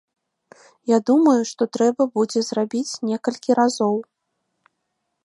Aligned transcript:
Я 0.91 0.97
думаю, 1.09 1.35
што 1.51 1.67
трэба 1.77 2.03
будзе 2.15 2.39
зрабіць 2.49 2.99
некалькі 3.13 3.51
разоў. 3.61 3.95